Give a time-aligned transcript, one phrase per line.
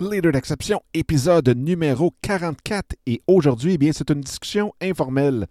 [0.00, 2.94] Leader d'exception, épisode numéro 44.
[3.06, 5.48] Et aujourd'hui, eh bien, c'est une discussion informelle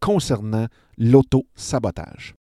[0.00, 0.66] concernant
[0.98, 2.34] l'auto-sabotage.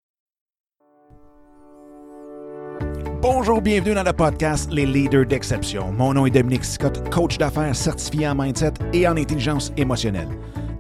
[3.21, 5.92] Bonjour, bienvenue dans le podcast Les Leaders d'exception.
[5.92, 10.29] Mon nom est Dominique Scott, coach d'affaires certifié en mindset et en intelligence émotionnelle.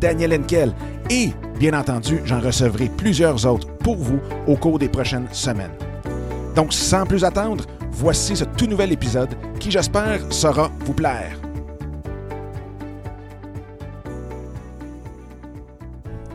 [0.00, 0.72] Daniel Henkel
[1.10, 5.72] et, bien entendu, j'en recevrai plusieurs autres pour vous au cours des prochaines semaines.
[6.54, 11.38] Donc, sans plus attendre, voici ce tout nouvel épisode qui, j'espère, saura vous plaire.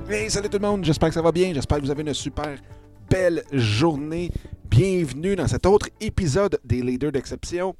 [0.09, 2.13] Hey, salut tout le monde, j'espère que ça va bien, j'espère que vous avez une
[2.13, 2.57] super
[3.09, 4.31] belle journée.
[4.69, 7.75] Bienvenue dans cet autre épisode des Leaders d'exception.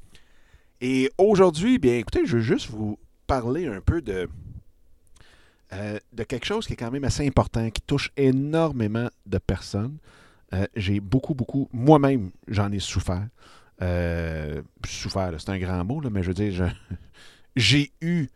[0.82, 4.28] Et aujourd'hui, bien écoutez, je veux juste vous parler un peu de,
[5.74, 9.98] euh, de quelque chose qui est quand même assez important, qui touche énormément de personnes.
[10.54, 13.28] Euh, j'ai beaucoup, beaucoup, moi-même, j'en ai souffert.
[13.82, 16.76] Euh, souffert, c'est un grand mot, mais je veux dire,
[17.56, 18.28] j'ai eu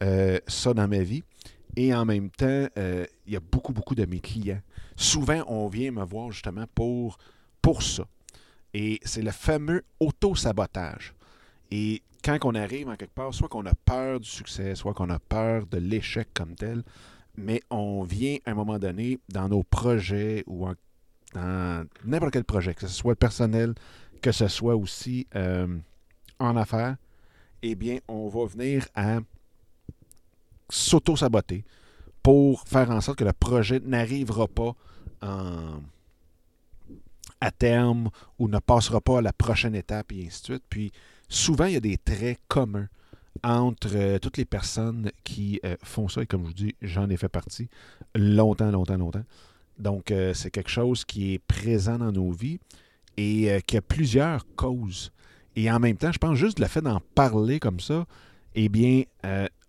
[0.00, 1.22] ça dans ma vie.
[1.76, 4.60] Et en même temps, il y a beaucoup, beaucoup de mes clients.
[4.96, 7.18] Souvent, on vient me voir justement pour,
[7.60, 8.04] pour ça.
[8.72, 11.14] Et c'est le fameux auto-sabotage.
[11.70, 15.10] Et quand on arrive en quelque part, soit qu'on a peur du succès, soit qu'on
[15.10, 16.82] a peur de l'échec comme tel,
[17.36, 20.66] mais on vient à un moment donné dans nos projets ou
[21.34, 23.74] dans n'importe quel projet, que ce soit personnel,
[24.22, 25.78] que ce soit aussi euh,
[26.40, 26.96] en affaires,
[27.62, 29.18] eh bien, on va venir à
[30.68, 31.64] s'auto-saboter
[32.22, 34.74] pour faire en sorte que le projet n'arrivera pas
[37.40, 40.64] à terme ou ne passera pas à la prochaine étape et ainsi de suite.
[40.68, 40.92] Puis
[41.28, 42.88] souvent, il y a des traits communs
[43.42, 46.22] entre euh, toutes les personnes qui euh, font ça.
[46.22, 47.68] Et comme je vous dis, j'en ai fait partie
[48.14, 49.24] longtemps, longtemps, longtemps.
[49.78, 52.58] Donc, euh, c'est quelque chose qui est présent dans nos vies
[53.18, 55.10] et qui a plusieurs causes.
[55.54, 58.04] Et en même temps, je pense juste le fait d'en parler comme ça,
[58.54, 59.04] eh bien,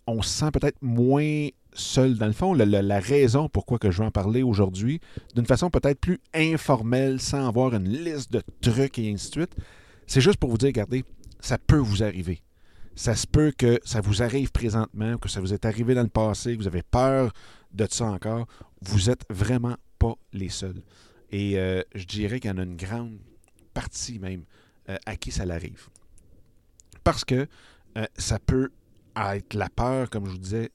[0.06, 2.18] on se sent peut-être moins seul.
[2.18, 5.00] Dans le fond, la, raison pourquoi que je veux en parler aujourd'hui,
[5.34, 9.56] d'une façon peut-être plus informelle, sans avoir une liste de trucs et ainsi de suite,
[10.08, 11.06] c'est juste pour vous dire, regardez,
[11.48, 12.42] ça peut vous arriver.
[12.98, 16.10] Ça se peut que ça vous arrive présentement, que ça vous est arrivé dans le
[16.10, 17.32] passé, que vous avez peur
[17.72, 18.48] de ça encore.
[18.82, 20.82] Vous n'êtes vraiment pas les seuls.
[21.32, 23.18] Et euh, je dirais qu'il y en a une grande
[23.74, 24.44] partie même
[24.90, 25.88] euh, à qui ça l'arrive.
[27.06, 27.48] Parce que
[27.98, 28.70] euh, ça peut
[29.16, 30.70] être la peur, comme je vous disais,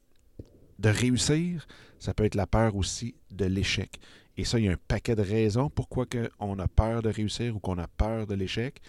[0.79, 1.67] de réussir,
[1.99, 4.01] ça peut être la peur aussi de l'échec.
[4.39, 6.07] Et ça, il y a un paquet de raisons pourquoi
[6.41, 8.81] on a peur de réussir ou qu'on a peur de l'échec.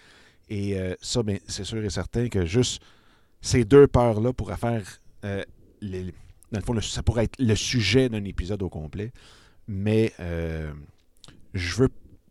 [0.48, 2.82] Et euh, ça, ben, c'est sûr et certain que juste
[3.40, 5.00] ces deux peurs-là pourraient faire.
[5.24, 5.44] Euh,
[5.82, 9.12] dans le fond, ça pourrait être le sujet d'un épisode au complet.
[9.66, 10.72] Mais euh,
[11.52, 11.88] je veux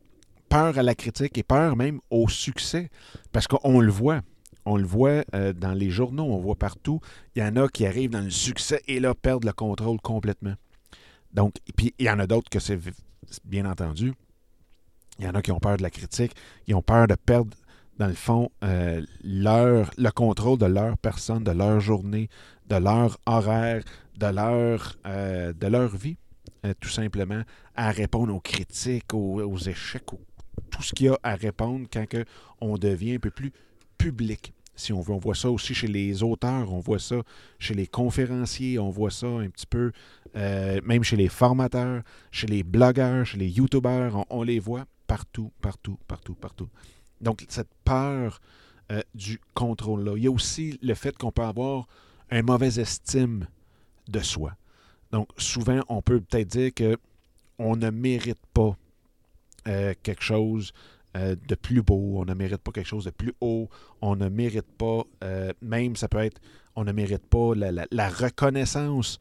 [0.53, 2.91] peur à la critique et peur même au succès.
[3.33, 4.21] Parce qu'on le voit.
[4.67, 7.01] On le voit euh, dans les journaux, on voit partout.
[7.35, 10.55] Il y en a qui arrivent dans le succès et là perdent le contrôle complètement.
[11.33, 12.79] Donc, et puis il y en a d'autres que c'est
[13.45, 14.13] bien entendu.
[15.19, 16.33] Il y en a qui ont peur de la critique,
[16.67, 17.57] ils ont peur de perdre
[17.99, 22.29] dans le fond, euh, leur, le contrôle de leur personne, de leur journée,
[22.69, 23.83] de leur horaire,
[24.17, 26.17] de leur, euh, de leur vie,
[26.81, 27.43] tout simplement,
[27.75, 30.13] à répondre aux critiques, aux, échecs,
[30.71, 32.07] tout ce qu'il y a à répondre quand
[32.61, 33.53] on devient un peu plus
[33.99, 34.53] public.
[34.75, 37.17] Si on veut, on voit ça aussi chez les auteurs, on voit ça
[37.59, 39.93] chez les conférenciers, on voit ça un petit peu
[40.35, 45.99] même chez les formateurs, chez les blogueurs, chez les youtubeurs, on les voit partout, partout,
[46.09, 46.69] partout, partout.
[47.21, 48.41] Donc, cette peur
[48.91, 50.15] euh, du contrôle-là.
[50.17, 51.87] Il y a aussi le fait qu'on peut avoir
[52.31, 53.47] un mauvaise estime
[54.09, 54.55] de soi.
[55.13, 56.99] Donc, souvent, on peut peut-être dire que
[57.59, 58.77] on ne mérite pas
[59.69, 60.73] euh, quelque chose
[61.17, 63.69] euh, de plus beau, on ne mérite pas quelque chose de plus haut,
[64.01, 66.41] on ne mérite pas, euh, même ça peut être,
[66.75, 69.21] on ne mérite pas la, reconnaissance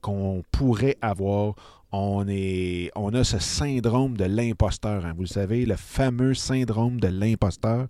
[0.00, 1.54] qu'on pourrait avoir.
[1.90, 5.04] On, a ce syndrome de l'imposteur.
[5.04, 5.12] Hein.
[5.16, 7.88] Vous le savez, le fameux syndrome de l'imposteur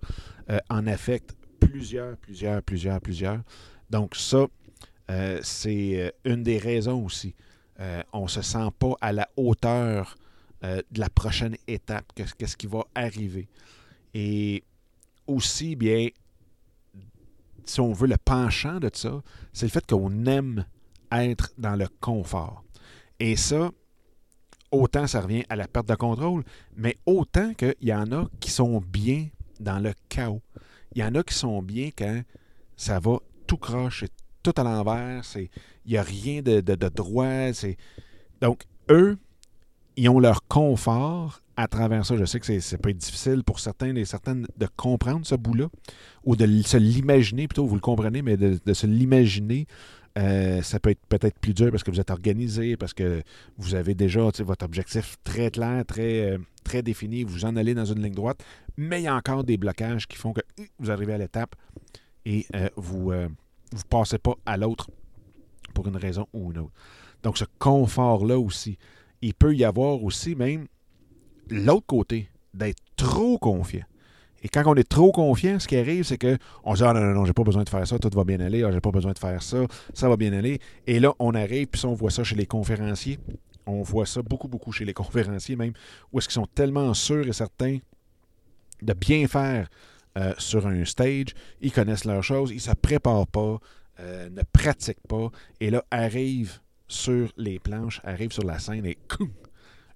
[0.70, 3.40] en affecte plusieurs, plusieurs, plusieurs, plusieurs.
[3.90, 4.46] Donc ça,
[5.42, 7.34] c'est une des raisons aussi.
[8.12, 10.16] on ne se sent pas à la hauteur
[10.64, 13.48] euh, de la prochaine étape, qu'est-ce qui va arriver.
[14.14, 14.64] Et
[15.26, 16.08] aussi, bien,
[17.64, 19.22] si on veut le penchant de ça,
[19.52, 20.64] c'est le fait qu'on aime
[21.12, 22.64] être dans le confort.
[23.20, 23.70] Et ça,
[24.70, 26.44] autant ça revient à la perte de contrôle,
[26.76, 29.28] mais autant qu'il y en a qui sont bien
[29.60, 30.42] dans le chaos.
[30.94, 32.22] Il y en a qui sont bien quand
[32.76, 34.04] ça va tout croche,
[34.42, 35.48] tout à l'envers, il
[35.86, 37.50] n'y a rien de, de, de droit.
[38.40, 39.18] Donc, eux,
[39.98, 42.16] ils ont leur confort à travers ça.
[42.16, 45.66] Je sais que ça peut être difficile pour certains et certaines de comprendre ce bout-là,
[46.24, 49.66] ou de se l'imaginer, plutôt, vous le comprenez, mais de, se l'imaginer.
[50.16, 53.22] Euh, ça peut être peut-être plus dur parce que vous êtes organisé, parce que
[53.56, 57.84] vous avez déjà votre objectif très clair, très, euh, très défini, vous en allez dans
[57.84, 58.42] une ligne droite,
[58.76, 60.40] mais il y a encore des blocages qui font que
[60.80, 61.54] vous arrivez à l'étape
[62.24, 63.28] et euh, vous ne
[63.90, 64.90] passez pas à l'autre
[65.72, 66.72] pour une raison ou une autre.
[67.22, 68.78] Donc ce confort-là aussi,
[69.22, 70.66] il peut y avoir aussi même
[71.50, 73.84] l'autre côté, d'être trop confiant.
[74.42, 77.00] Et quand on est trop confiant, ce qui arrive, c'est qu'on se dit Ah non,
[77.00, 78.90] non, non, j'ai pas besoin de faire ça, tout va bien aller, ah, j'ai pas
[78.90, 80.60] besoin de faire ça, ça va bien aller.
[80.86, 83.18] Et là, on arrive, puis on voit ça chez les conférenciers.
[83.66, 85.72] On voit ça beaucoup, beaucoup chez les conférenciers même,
[86.12, 87.78] où est-ce qu'ils sont tellement sûrs et certains
[88.80, 89.68] de bien faire
[90.16, 93.58] euh, sur un stage, ils connaissent leurs choses, ils ne se préparent pas,
[94.00, 95.30] euh, ne pratiquent pas,
[95.60, 98.98] et là arrive sur les planches, arrivent sur la scène et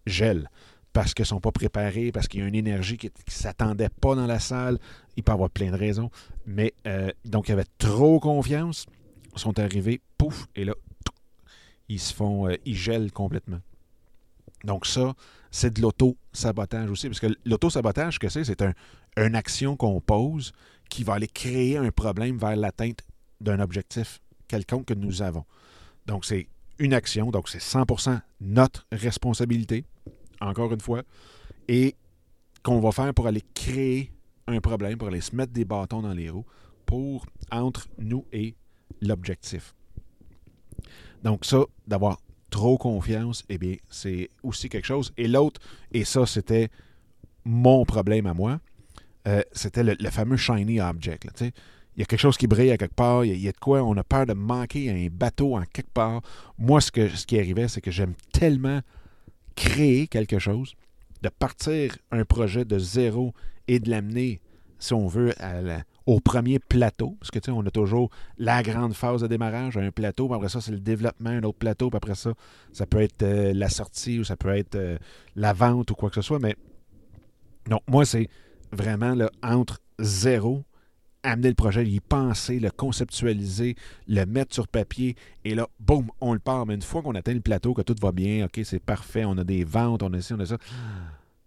[0.07, 0.49] gèlent
[0.93, 3.89] parce qu'ils ne sont pas préparés, parce qu'il y a une énergie qui ne s'attendait
[3.89, 4.79] pas dans la salle.
[5.17, 6.11] Il peut y avoir plein de raisons.
[6.47, 8.87] Mais euh, donc, il y avait trop confiance.
[9.35, 10.75] Ils sont arrivés, pouf, et là,
[11.89, 13.61] ils se font, euh, ils gèlent complètement.
[14.65, 15.15] Donc, ça,
[15.51, 17.09] c'est de l'auto-sabotage aussi.
[17.09, 18.75] Parce que l'auto-sabotage, que c'est, c'est un,
[19.17, 20.53] une action qu'on pose
[20.91, 23.01] qui va aller créer un problème vers l'atteinte
[23.41, 25.45] d'un objectif quelconque que nous avons.
[26.07, 26.49] Donc, c'est
[26.79, 29.85] une action, donc c'est 100% notre responsabilité,
[30.41, 31.03] encore une fois,
[31.69, 31.95] et
[32.63, 34.13] qu'on va faire pour aller créer
[34.47, 36.47] un problème, pour aller se mettre des bâtons dans les roues,
[36.87, 38.55] pour entre nous et
[39.01, 39.75] l'objectif.
[41.23, 42.21] Donc ça, d'avoir
[42.51, 45.13] trop confiance, eh bien, c'est aussi quelque chose.
[45.17, 45.61] Et l'autre,
[45.93, 46.69] et ça, c'était
[47.45, 48.61] mon problème à moi,
[49.27, 51.45] euh, c'était le, fameux shiny object.
[51.97, 53.83] Il y a quelque chose qui brille à quelque part, il y, a, de quoi,
[53.83, 56.23] on a peur de manquer un bateau en quelque part.
[56.59, 58.81] Moi, ce, que, ce qui arrivait, c'est que j'aime tellement
[59.57, 60.75] créer quelque chose,
[61.21, 63.35] de partir un projet de zéro
[63.69, 64.41] et de l'amener,
[64.79, 65.35] si on veut,
[66.07, 67.17] au premier plateau.
[67.21, 70.37] Parce que, tu sais, on a toujours la grande phase de démarrage, un plateau, puis
[70.37, 72.33] après ça, c'est le développement, un autre plateau, puis après ça,
[72.73, 74.97] ça peut être euh, la sortie ou ça peut être euh,
[75.37, 76.39] la vente ou quoi que ce soit.
[76.39, 76.57] Mais
[77.69, 78.29] non, moi, c'est
[78.73, 80.65] vraiment entre zéro
[81.23, 83.77] amener le projet, y penser, le conceptualiser,
[84.09, 86.67] le mettre sur papier, et là, boum, on le part.
[86.67, 89.39] Mais une fois qu'on atteint le plateau, que tout va bien, OK, c'est parfait, on
[89.39, 90.59] a des ventes, on a ci, on a ça,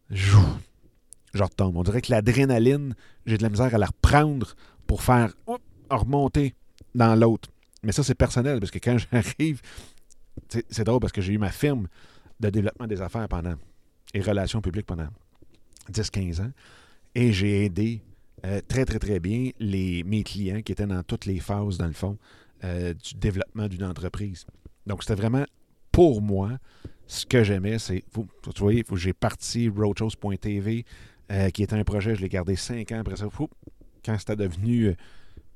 [0.10, 1.77] je retombe.
[1.77, 4.55] On dirait que l'adrénaline, j'ai de la misère à la reprendre
[4.88, 5.34] pour faire,
[5.89, 6.53] remonter
[6.94, 7.50] dans l'autre.
[7.84, 9.62] Mais ça, c'est personnel, parce que quand j'arrive,
[10.48, 11.88] c'est drôle parce que j'ai eu ma firme
[12.39, 13.55] de développement des affaires pendant
[14.13, 15.08] et relations publiques pendant
[15.91, 16.51] 10-15 ans,
[17.13, 18.01] et j'ai aidé
[18.46, 21.88] euh, très, très, très bien les, mes clients qui étaient dans toutes les phases, dans
[21.88, 22.18] le fond,
[22.63, 24.46] euh, du développement d'une entreprise.
[24.86, 25.46] Donc, c'était vraiment
[25.92, 26.58] pour moi,
[27.08, 28.27] ce que j'aimais, c'est, vous,
[28.58, 30.86] voyez, j'ai parti roadshows.tv,
[31.32, 33.27] euh, qui était un projet, je l'ai gardé cinq ans après ça.
[34.04, 34.94] quand c'était devenu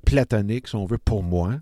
[0.04, 1.60] platonique, si on veut, pour moi,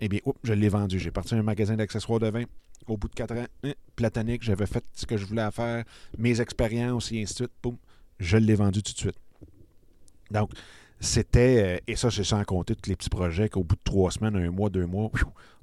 [0.00, 0.98] eh bien, je l'ai vendu.
[0.98, 2.44] J'ai parti un magasin d'accessoires de vin.
[2.86, 5.84] Au bout de quatre ans, hein, platonique, j'avais fait ce que je voulais faire,
[6.18, 7.78] mes expériences et ainsi de suite.
[8.18, 9.18] je l'ai vendu tout de suite.
[10.30, 10.50] Donc,
[11.00, 14.10] c'était, euh, et ça, c'est sans compter tous les petits projets qu'au bout de trois
[14.10, 15.10] semaines, un mois, deux mois,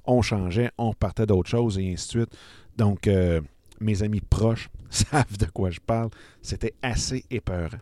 [0.04, 2.36] on changeait, on repartait d'autres choses et ainsi de suite.
[2.76, 3.40] Donc, euh,
[3.80, 6.10] mes amis proches savent de quoi je parle.
[6.40, 7.78] C'était assez épeurant.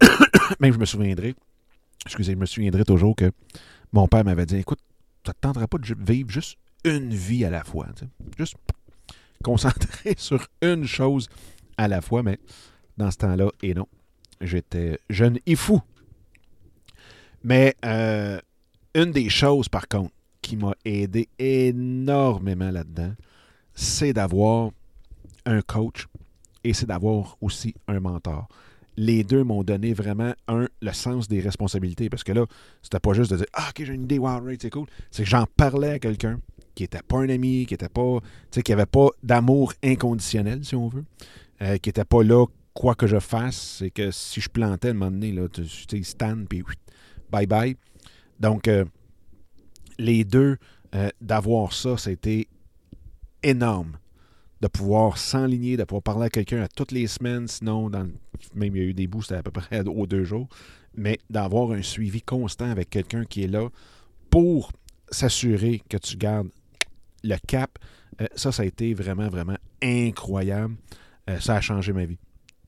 [0.60, 1.34] Même je me souviendrai,
[2.04, 3.30] excusez, je me souviendrai toujours que
[3.92, 4.80] mon père m'avait dit Écoute,
[5.24, 7.86] ça ne te pas de vivre juste une vie à la fois.
[8.38, 8.56] Juste
[9.42, 11.28] concentrer sur une chose
[11.76, 12.38] à la fois, mais
[12.96, 13.86] dans ce temps-là, et non.
[14.40, 15.82] J'étais jeune et fou
[17.42, 18.38] Mais euh,
[18.94, 23.12] une des choses, par contre, qui m'a aidé énormément là-dedans,
[23.74, 24.70] c'est d'avoir
[25.46, 26.06] un coach
[26.64, 28.48] et c'est d'avoir aussi un mentor.
[28.96, 32.10] Les deux m'ont donné vraiment, un, le sens des responsabilités.
[32.10, 32.44] Parce que là,
[32.82, 34.86] c'était pas juste de dire Ah, ok, j'ai une idée, wow, right, c'est cool.
[35.10, 36.40] C'est que j'en parlais à quelqu'un
[36.74, 38.18] qui n'était pas un ami, qui était pas.
[38.50, 41.04] Tu qui n'avait pas d'amour inconditionnel, si on veut.
[41.62, 43.76] Euh, qui n'était pas là, quoi que je fasse.
[43.78, 46.62] C'est que si je plantais à un moment donné, là, tu sais, stand, puis
[47.30, 47.76] bye bye.
[48.38, 48.84] Donc, euh,
[49.98, 50.56] les deux,
[50.94, 52.48] euh, d'avoir ça, c'était
[53.42, 53.98] énorme.
[54.60, 58.76] De pouvoir s'enligner, de pouvoir parler à quelqu'un à toutes les semaines, sinon, même il
[58.76, 60.48] y a eu des bouts, c'était à peu près aux deux jours,
[60.94, 63.68] mais d'avoir un suivi constant avec quelqu'un qui est là
[64.28, 64.72] pour
[65.10, 66.48] s'assurer que tu gardes
[67.22, 67.78] le cap,
[68.20, 70.76] euh, ça, ça a été vraiment, vraiment incroyable.
[71.38, 72.18] Ça a changé ma vie,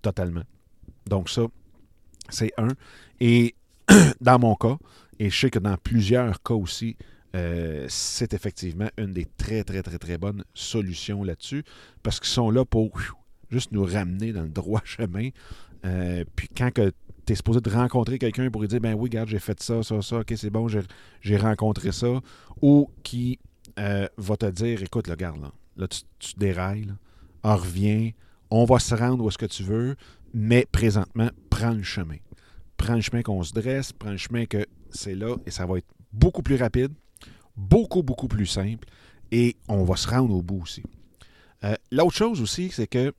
[0.02, 0.44] totalement.
[1.06, 1.42] Donc ça,
[2.28, 2.68] c'est un.
[3.18, 3.56] Et
[4.20, 4.76] dans mon cas,
[5.18, 6.96] et je sais que dans plusieurs cas aussi,
[7.34, 11.64] euh, c'est effectivement une des très, très, très, très bonnes solutions là-dessus,
[12.02, 12.90] parce qu'ils sont là pour
[13.50, 15.28] juste nous ramener dans le droit chemin.
[15.84, 19.28] Euh, puis quand tu es supposé de rencontrer quelqu'un pour lui dire, ben oui, regarde,
[19.28, 20.68] j'ai fait ça, ça, ça, ok, c'est bon,
[21.20, 22.20] j'ai rencontré ça,
[22.60, 23.38] ou qui
[23.78, 26.94] euh, va te dire, écoute, là, regarde, là, là tu, dérailles, là,
[27.44, 28.14] on revient,
[28.50, 29.96] on va se rendre où est-ce que tu veux,
[30.34, 32.16] mais présentement, prends le chemin.
[32.82, 35.78] Prends le chemin qu'on se dresse, prends le chemin que c'est là, et ça va
[35.78, 36.92] être beaucoup plus rapide,
[37.56, 38.88] beaucoup, beaucoup plus simple
[39.30, 40.82] et on va se rendre au bout aussi.
[41.62, 43.14] Euh, l'autre chose aussi, c'est que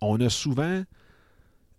[0.00, 0.82] on a souvent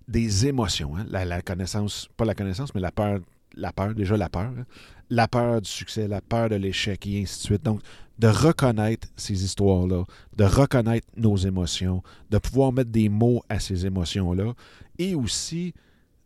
[0.07, 0.95] des émotions.
[0.95, 1.07] Hein.
[1.09, 3.21] La, connaissance, pas la connaissance, mais la peur,
[3.55, 4.51] la peur, déjà la peur.
[4.55, 4.65] Hein.
[5.09, 7.63] La peur du succès, la peur de l'échec et ainsi de suite.
[7.63, 7.81] Donc,
[8.19, 10.03] de reconnaître ces histoires-là,
[10.37, 14.53] de reconnaître nos émotions, de pouvoir mettre des mots à ces émotions-là
[14.99, 15.73] et aussi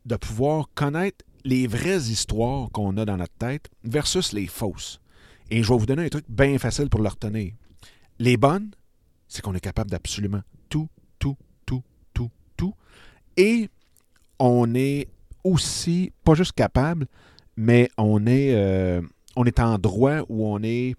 [0.06, 5.00] de pouvoir connaître les vraies histoires qu'on a dans notre tête versus les fausses.
[5.52, 7.54] Et je vais vous donner un truc bien facile pour le retenir.
[8.20, 8.72] Les bonnes,
[9.28, 11.84] c'est qu'on est capable d'absolument tout, tout, tout,
[12.14, 12.74] tout, tout.
[13.38, 13.70] Et
[14.40, 15.08] on est
[15.44, 17.08] aussi, pas juste capable,
[17.56, 19.02] mais on est, euh,
[19.36, 20.96] on est en droit ou on est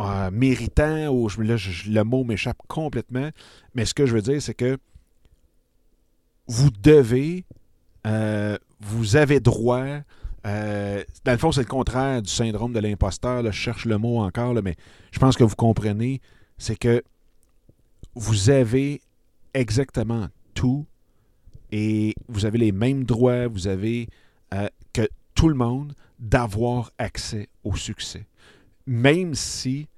[0.00, 3.30] euh, méritant, ou le mot m'échappe complètement.
[3.74, 4.78] Mais ce que je veux dire, c'est que
[6.46, 7.44] vous devez
[8.06, 9.84] euh, vous avez droit.
[10.46, 13.44] Euh, dans le fond, c'est le contraire du syndrome de l'imposteur.
[13.44, 14.76] Je cherche le mot encore, mais
[15.10, 16.20] je pense que vous comprenez.
[16.58, 17.02] C'est que
[18.14, 19.00] vous avez
[19.54, 20.86] exactement tout
[21.72, 24.08] et vous avez les mêmes droits, vous avez
[24.52, 28.26] euh, que tout le monde d'avoir accès au succès.
[28.86, 29.88] Même si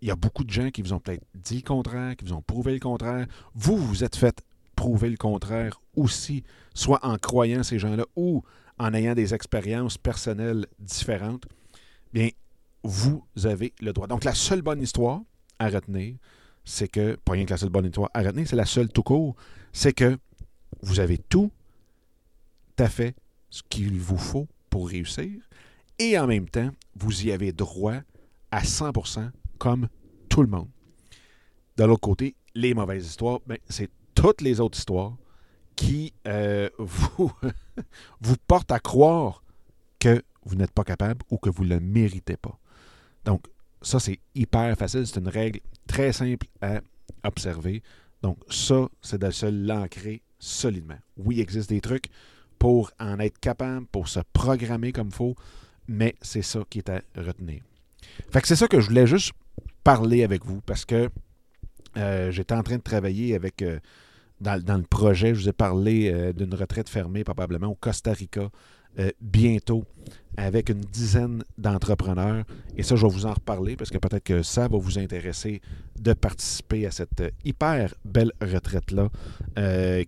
[0.00, 2.32] il y a beaucoup de gens qui vous ont peut-être dit le contraire, qui vous
[2.32, 4.44] ont prouvé le contraire, vous vous êtes fait
[4.84, 8.42] prouver le contraire aussi, soit en croyant ces gens-là ou
[8.78, 11.46] en ayant des expériences personnelles différentes,
[12.12, 12.28] bien,
[12.82, 14.06] vous avez le droit.
[14.06, 15.22] Donc, la seule bonne histoire
[15.58, 16.16] à retenir,
[16.66, 19.02] c'est que, pas rien que la seule bonne histoire à retenir, c'est la seule tout
[19.02, 19.34] court,
[19.72, 20.18] c'est que
[20.82, 21.50] vous avez tout
[22.78, 23.16] à fait
[23.48, 25.30] ce qu'il vous faut pour réussir
[25.98, 28.00] et en même temps, vous y avez droit
[28.50, 29.88] à 100% comme
[30.28, 30.68] tout le monde.
[31.78, 35.16] De l'autre côté, les mauvaises histoires, ben, c'est toutes les autres histoires
[35.76, 37.32] qui euh, vous,
[38.20, 39.42] vous portent à croire
[39.98, 42.58] que vous n'êtes pas capable ou que vous ne le méritez pas.
[43.24, 43.46] Donc,
[43.82, 45.06] ça, c'est hyper facile.
[45.06, 46.80] C'est une règle très simple à
[47.24, 47.82] observer.
[48.22, 50.98] Donc, ça, c'est de se l'ancrer solidement.
[51.16, 52.06] Oui, il existe des trucs
[52.58, 55.34] pour en être capable, pour se programmer comme il faut,
[55.88, 57.62] mais c'est ça qui est à retenir.
[58.30, 59.32] Fait que c'est ça que je voulais juste
[59.82, 61.10] parler avec vous parce que
[61.96, 63.78] euh, j'étais en train de travailler avec euh,
[64.40, 65.34] dans, le projet.
[65.34, 68.50] Je vous ai parlé euh, d'une retraite fermée probablement au Costa Rica
[68.98, 69.84] euh, bientôt
[70.36, 72.44] avec une dizaine d'entrepreneurs.
[72.76, 75.60] Et ça, je vais vous en reparler parce que peut-être que ça va vous intéresser
[75.98, 79.08] de participer à cette euh, hyper belle retraite-là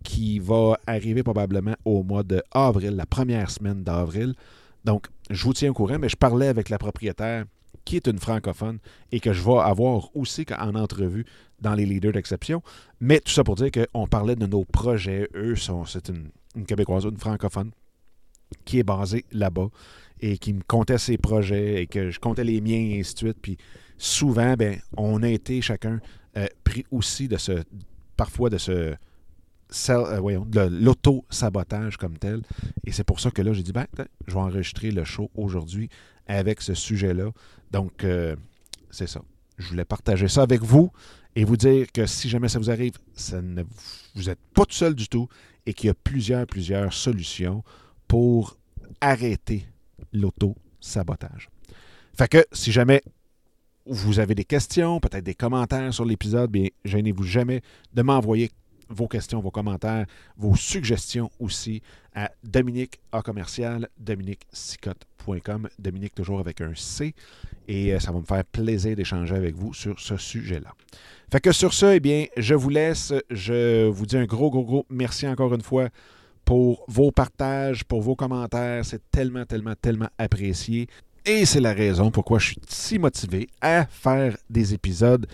[0.02, 4.34] qui va arriver probablement au mois d'avril, la première semaine d'avril.
[4.84, 7.44] Donc, je vous tiens au courant, mais je parlais avec la propriétaire
[7.86, 8.78] qui est une francophone
[9.12, 11.24] et que je vais avoir aussi en entrevue
[11.60, 12.62] dans les leaders d'exception.
[13.00, 15.28] Mais tout ça pour dire qu'on parlait de nos projets.
[15.34, 16.30] Eux, sont, c'est une,
[16.64, 17.70] Québécoise, une francophone
[18.64, 19.68] qui est basée là-bas
[20.20, 23.18] et qui me comptait ses projets et que je comptais les miens et ainsi de
[23.18, 23.38] suite.
[23.42, 23.58] Puis
[23.98, 26.00] souvent, ben, on a été chacun
[26.36, 27.62] euh, pris aussi de ce,
[28.16, 28.94] parfois de ce,
[29.90, 32.42] euh, voyons, de l'auto-sabotage comme tel.
[32.84, 33.86] Et c'est pour ça que là, j'ai dit, ben,
[34.26, 35.88] je vais enregistrer le show aujourd'hui
[36.26, 37.30] avec ce sujet-là.
[37.70, 38.36] Donc, euh,
[38.90, 39.22] c'est ça.
[39.58, 40.90] Je voulais partager ça avec vous
[41.36, 43.62] et vous dire que si jamais ça vous arrive, ça ne,
[44.14, 45.28] vous n'êtes pas tout seul du tout
[45.66, 47.62] et qu'il y a plusieurs, plusieurs solutions
[48.08, 48.56] pour
[49.02, 49.66] arrêter
[50.14, 51.50] l'auto-sabotage.
[52.16, 53.02] Fait que si jamais
[53.84, 57.60] vous avez des questions, peut-être des commentaires sur l'épisode, bien, gênez-vous jamais
[57.92, 58.50] de m'envoyer
[58.88, 61.82] vos questions, vos commentaires, vos suggestions aussi
[62.14, 67.14] à Dominique A commercial, dominiquesicotte.com, Dominique toujours avec un C,
[67.68, 70.72] et euh, ça va me faire plaisir d'échanger avec vous sur ce sujet-là.
[71.30, 73.12] Fait que sur ce, eh bien, je vous laisse.
[73.30, 75.88] Je vous dis un gros, gros, gros merci encore une fois
[76.44, 78.84] pour vos partages, pour vos commentaires.
[78.84, 80.86] C'est tellement, tellement, tellement apprécié.
[81.24, 85.26] Et c'est la raison pourquoi je suis si motivé à faire des épisodes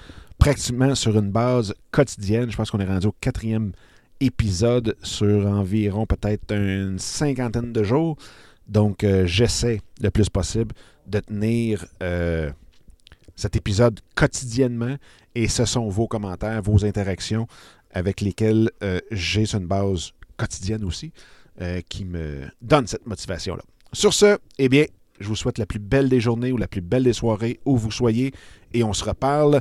[0.42, 2.50] pratiquement sur une base quotidienne.
[2.50, 3.70] Je pense qu'on est rendu au quatrième
[4.18, 8.16] épisode sur environ peut-être une cinquantaine de jours.
[8.66, 10.74] Donc, euh, j'essaie le plus possible
[11.06, 12.50] de tenir euh,
[13.36, 14.96] cet épisode quotidiennement.
[15.36, 17.46] Et ce sont vos commentaires, vos interactions
[17.92, 21.12] avec lesquelles euh, j'ai sur une base quotidienne aussi
[21.88, 23.62] qui me donne cette motivation-là.
[23.92, 24.86] Sur ce, eh bien,
[25.20, 27.76] je vous souhaite la plus belle des journées ou la plus belle des soirées où
[27.76, 28.32] vous soyez
[28.72, 29.60] et on se reparle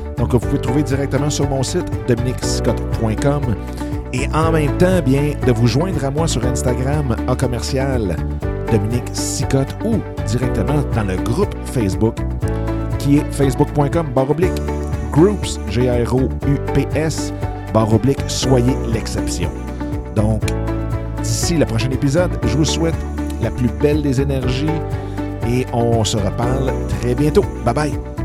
[0.31, 3.41] Donc, vous pouvez trouver directement sur mon site dominicscott.com
[4.13, 8.15] et en même temps, bien, de vous joindre à moi sur Instagram à commercial
[8.71, 9.97] Dominique Sicotte ou
[10.27, 12.15] directement dans le groupe Facebook
[12.97, 14.51] qui est facebook.com baroblique
[15.11, 17.33] groups, G-R-O-U-P-S,
[17.73, 19.49] baroblique, soyez l'exception.
[20.15, 20.43] Donc,
[21.21, 22.95] d'ici le prochain épisode, je vous souhaite
[23.41, 24.67] la plus belle des énergies
[25.49, 26.71] et on se reparle
[27.01, 27.43] très bientôt.
[27.65, 28.20] Bye bye!